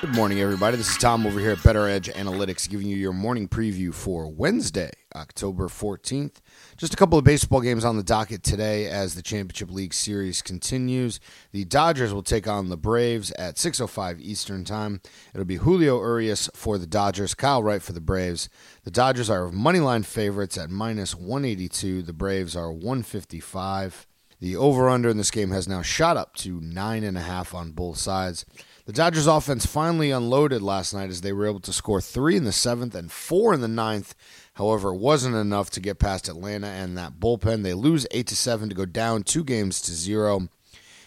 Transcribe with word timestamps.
Good 0.00 0.14
morning, 0.14 0.38
everybody. 0.38 0.76
This 0.76 0.90
is 0.90 0.96
Tom 0.96 1.26
over 1.26 1.40
here 1.40 1.50
at 1.50 1.62
Better 1.64 1.88
Edge 1.88 2.08
Analytics, 2.08 2.70
giving 2.70 2.86
you 2.86 2.96
your 2.96 3.12
morning 3.12 3.48
preview 3.48 3.92
for 3.92 4.30
Wednesday, 4.30 4.92
October 5.16 5.66
14th. 5.66 6.36
Just 6.76 6.94
a 6.94 6.96
couple 6.96 7.18
of 7.18 7.24
baseball 7.24 7.60
games 7.60 7.84
on 7.84 7.96
the 7.96 8.04
docket 8.04 8.44
today 8.44 8.86
as 8.86 9.16
the 9.16 9.22
Championship 9.22 9.72
League 9.72 9.92
Series 9.92 10.40
continues. 10.40 11.18
The 11.50 11.64
Dodgers 11.64 12.14
will 12.14 12.22
take 12.22 12.46
on 12.46 12.68
the 12.68 12.76
Braves 12.76 13.32
at 13.32 13.56
6.05 13.56 14.20
Eastern 14.20 14.62
Time. 14.64 15.00
It'll 15.34 15.44
be 15.44 15.56
Julio 15.56 15.98
Urias 15.98 16.48
for 16.54 16.78
the 16.78 16.86
Dodgers, 16.86 17.34
Kyle 17.34 17.64
Wright 17.64 17.82
for 17.82 17.92
the 17.92 18.00
Braves. 18.00 18.48
The 18.84 18.92
Dodgers 18.92 19.28
are 19.28 19.50
moneyline 19.50 20.04
favorites 20.04 20.56
at 20.56 20.70
minus 20.70 21.16
182. 21.16 22.02
The 22.02 22.12
Braves 22.12 22.54
are 22.54 22.70
155. 22.70 24.06
The 24.40 24.54
over-under 24.54 25.08
in 25.08 25.16
this 25.16 25.32
game 25.32 25.50
has 25.50 25.66
now 25.66 25.82
shot 25.82 26.16
up 26.16 26.36
to 26.36 26.60
9.5 26.60 27.54
on 27.54 27.72
both 27.72 27.98
sides. 27.98 28.44
The 28.88 28.94
Dodgers 28.94 29.26
offense 29.26 29.66
finally 29.66 30.10
unloaded 30.10 30.62
last 30.62 30.94
night 30.94 31.10
as 31.10 31.20
they 31.20 31.34
were 31.34 31.44
able 31.44 31.60
to 31.60 31.74
score 31.74 32.00
three 32.00 32.36
in 32.36 32.44
the 32.44 32.52
seventh 32.52 32.94
and 32.94 33.12
four 33.12 33.52
in 33.52 33.60
the 33.60 33.68
ninth. 33.68 34.14
However, 34.54 34.94
it 34.94 34.96
wasn't 34.96 35.36
enough 35.36 35.68
to 35.72 35.80
get 35.80 35.98
past 35.98 36.26
Atlanta 36.26 36.68
and 36.68 36.96
that 36.96 37.20
bullpen. 37.20 37.64
They 37.64 37.74
lose 37.74 38.06
eight 38.10 38.28
to 38.28 38.34
seven 38.34 38.70
to 38.70 38.74
go 38.74 38.86
down 38.86 39.24
two 39.24 39.44
games 39.44 39.82
to 39.82 39.92
zero. 39.92 40.48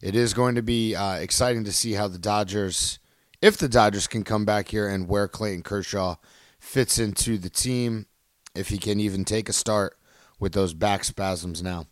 It 0.00 0.14
is 0.14 0.34
going 0.34 0.54
to 0.54 0.62
be 0.62 0.94
uh, 0.94 1.14
exciting 1.14 1.64
to 1.64 1.72
see 1.72 1.94
how 1.94 2.06
the 2.06 2.16
Dodgers, 2.16 3.00
if 3.42 3.56
the 3.56 3.68
Dodgers 3.68 4.06
can 4.06 4.22
come 4.22 4.44
back 4.44 4.68
here 4.68 4.86
and 4.86 5.08
where 5.08 5.26
Clayton 5.26 5.64
Kershaw 5.64 6.14
fits 6.60 7.00
into 7.00 7.38
the 7.38 7.50
team, 7.50 8.06
if 8.54 8.68
he 8.68 8.78
can 8.78 9.00
even 9.00 9.24
take 9.24 9.48
a 9.48 9.52
start 9.52 9.98
with 10.38 10.52
those 10.52 10.74
back 10.74 11.02
spasms 11.02 11.60
now. 11.60 11.88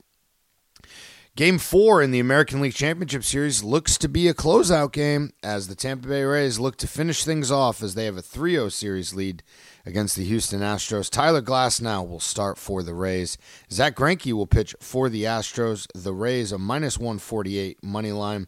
Game 1.35 1.57
four 1.57 2.03
in 2.03 2.11
the 2.11 2.21
American 2.21 2.61
League 2.61 2.75
Championship 2.75 3.25
Series 3.25 3.65
looks 3.65 3.97
to 3.97 4.07
be 4.07 4.29
a 4.29 4.35
closeout 4.35 4.93
game 4.93 5.33
as 5.43 5.67
the 5.67 5.75
Tampa 5.75 6.07
Bay 6.07 6.25
Rays 6.25 6.59
look 6.59 6.77
to 6.77 6.87
finish 6.87 7.25
things 7.25 7.51
off 7.51 7.83
as 7.83 7.95
they 7.95 8.05
have 8.05 8.19
a 8.19 8.23
3 8.23 8.53
0 8.53 8.69
series 8.69 9.15
lead 9.15 9.43
against 9.87 10.15
the 10.15 10.27
Houston 10.27 10.61
Astros. 10.61 11.09
Tyler 11.09 11.41
Glasnow 11.41 12.07
will 12.07 12.21
start 12.21 12.59
for 12.59 12.83
the 12.83 12.93
Rays. 12.93 13.39
Zach 13.71 13.97
Greinke 13.97 14.35
will 14.35 14.47
pitch 14.47 14.77
for 14.79 15.09
the 15.09 15.25
Astros. 15.25 15.87
The 15.95 16.13
Rays 16.13 16.53
a 16.53 16.59
minus 16.59 16.99
148 16.99 17.83
money 17.83 18.13
line. 18.13 18.47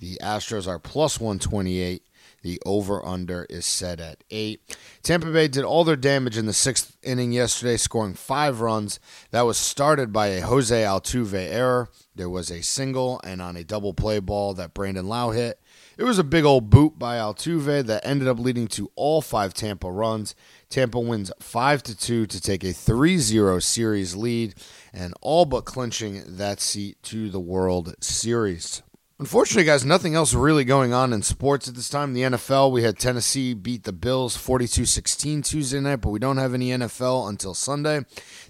The 0.00 0.16
Astros 0.22 0.66
are 0.66 0.78
plus 0.78 1.20
128. 1.20 2.02
The 2.42 2.60
over 2.66 3.04
under 3.04 3.46
is 3.48 3.64
set 3.64 4.00
at 4.00 4.24
eight. 4.30 4.76
Tampa 5.02 5.30
Bay 5.30 5.48
did 5.48 5.64
all 5.64 5.84
their 5.84 5.96
damage 5.96 6.36
in 6.36 6.46
the 6.46 6.52
sixth 6.52 6.96
inning 7.02 7.32
yesterday, 7.32 7.76
scoring 7.76 8.14
five 8.14 8.60
runs. 8.60 8.98
That 9.30 9.42
was 9.42 9.56
started 9.56 10.12
by 10.12 10.28
a 10.28 10.40
Jose 10.42 10.82
Altuve 10.82 11.34
error. 11.34 11.88
There 12.14 12.30
was 12.30 12.50
a 12.50 12.62
single 12.62 13.20
and 13.24 13.40
on 13.40 13.56
a 13.56 13.64
double 13.64 13.94
play 13.94 14.18
ball 14.18 14.54
that 14.54 14.74
Brandon 14.74 15.06
Lowe 15.06 15.30
hit. 15.30 15.60
It 15.96 16.04
was 16.04 16.18
a 16.18 16.24
big 16.24 16.44
old 16.44 16.70
boot 16.70 16.98
by 16.98 17.16
Altuve 17.18 17.86
that 17.86 18.06
ended 18.06 18.26
up 18.26 18.38
leading 18.38 18.66
to 18.68 18.90
all 18.96 19.20
five 19.22 19.54
Tampa 19.54 19.90
runs. 19.90 20.34
Tampa 20.68 20.98
wins 20.98 21.30
5 21.38 21.82
to 21.82 21.96
2 21.96 22.26
to 22.26 22.40
take 22.40 22.64
a 22.64 22.68
3-0 22.68 23.62
series 23.62 24.16
lead 24.16 24.54
and 24.92 25.12
all 25.20 25.44
but 25.44 25.66
clinching 25.66 26.22
that 26.26 26.60
seat 26.60 26.96
to 27.04 27.28
the 27.28 27.40
World 27.40 27.94
Series. 28.00 28.82
Unfortunately, 29.22 29.62
guys, 29.62 29.84
nothing 29.84 30.16
else 30.16 30.34
really 30.34 30.64
going 30.64 30.92
on 30.92 31.12
in 31.12 31.22
sports 31.22 31.68
at 31.68 31.76
this 31.76 31.88
time. 31.88 32.12
The 32.12 32.22
NFL, 32.22 32.72
we 32.72 32.82
had 32.82 32.98
Tennessee 32.98 33.54
beat 33.54 33.84
the 33.84 33.92
Bills 33.92 34.36
42 34.36 34.84
16 34.84 35.42
Tuesday 35.42 35.78
night, 35.78 36.00
but 36.00 36.10
we 36.10 36.18
don't 36.18 36.38
have 36.38 36.54
any 36.54 36.70
NFL 36.70 37.28
until 37.28 37.54
Sunday. 37.54 38.00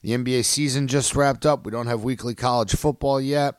The 0.01 0.13
NBA 0.13 0.47
season 0.47 0.89
just 0.89 1.15
wrapped 1.15 1.45
up. 1.45 1.67
We 1.67 1.73
don't 1.73 1.89
have 1.89 2.03
weekly 2.05 2.35
college 2.35 2.75
football 2.75 3.21
yet. 3.21 3.57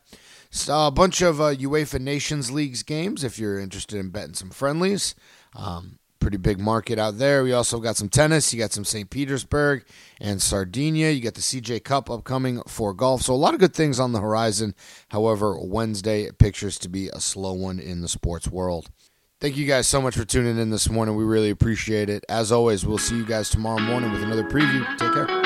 So 0.49 0.87
a 0.87 0.91
bunch 0.91 1.21
of 1.21 1.39
uh, 1.39 1.53
UEFA 1.53 2.01
Nations 2.01 2.49
Leagues 2.49 2.81
games 2.81 3.23
if 3.23 3.37
you're 3.37 3.59
interested 3.59 3.99
in 3.99 4.09
betting 4.09 4.33
some 4.33 4.49
friendlies. 4.49 5.13
Um, 5.55 5.99
pretty 6.23 6.37
big 6.37 6.57
market 6.57 6.97
out 6.97 7.17
there. 7.17 7.43
We 7.43 7.51
also 7.51 7.79
got 7.79 7.97
some 7.97 8.07
tennis. 8.07 8.53
You 8.53 8.59
got 8.59 8.71
some 8.71 8.85
St. 8.85 9.09
Petersburg 9.09 9.83
and 10.21 10.41
Sardinia. 10.41 11.09
You 11.09 11.21
got 11.21 11.33
the 11.33 11.41
CJ 11.41 11.83
Cup 11.83 12.09
upcoming 12.09 12.61
for 12.65 12.93
golf. 12.93 13.21
So 13.21 13.33
a 13.33 13.35
lot 13.35 13.53
of 13.53 13.59
good 13.59 13.75
things 13.75 13.99
on 13.99 14.13
the 14.13 14.21
horizon. 14.21 14.73
However, 15.09 15.59
Wednesday 15.59 16.31
pictures 16.31 16.79
to 16.79 16.89
be 16.89 17.09
a 17.09 17.19
slow 17.19 17.51
one 17.53 17.77
in 17.77 18.01
the 18.01 18.07
sports 18.07 18.47
world. 18.47 18.89
Thank 19.41 19.57
you 19.57 19.67
guys 19.67 19.85
so 19.85 20.01
much 20.01 20.15
for 20.15 20.23
tuning 20.23 20.57
in 20.57 20.69
this 20.69 20.89
morning. 20.89 21.17
We 21.17 21.25
really 21.25 21.49
appreciate 21.49 22.09
it. 22.09 22.23
As 22.29 22.53
always, 22.53 22.85
we'll 22.85 22.97
see 22.97 23.17
you 23.17 23.25
guys 23.25 23.49
tomorrow 23.49 23.81
morning 23.81 24.13
with 24.13 24.23
another 24.23 24.45
preview. 24.45 24.87
Take 24.97 25.13
care. 25.13 25.42